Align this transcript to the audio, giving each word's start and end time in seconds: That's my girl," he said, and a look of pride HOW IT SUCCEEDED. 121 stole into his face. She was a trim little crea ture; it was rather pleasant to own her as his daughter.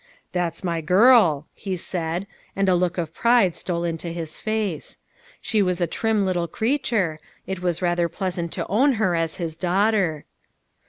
That's 0.31 0.63
my 0.63 0.81
girl," 0.81 1.45
he 1.53 1.77
said, 1.77 2.25
and 2.55 2.67
a 2.67 2.73
look 2.73 2.97
of 2.97 3.13
pride 3.13 3.43
HOW 3.43 3.45
IT 3.49 3.55
SUCCEEDED. 3.57 3.69
121 3.73 3.97
stole 3.99 4.09
into 4.11 4.19
his 4.19 4.39
face. 4.39 4.97
She 5.41 5.61
was 5.61 5.79
a 5.79 5.85
trim 5.85 6.25
little 6.25 6.47
crea 6.47 6.79
ture; 6.79 7.19
it 7.45 7.61
was 7.61 7.83
rather 7.83 8.09
pleasant 8.09 8.51
to 8.53 8.65
own 8.65 8.93
her 8.93 9.13
as 9.13 9.35
his 9.35 9.55
daughter. 9.55 10.25